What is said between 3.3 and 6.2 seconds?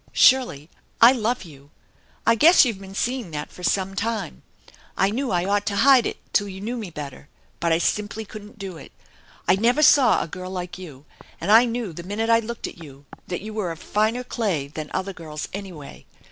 for some time. I knew I ought to hide it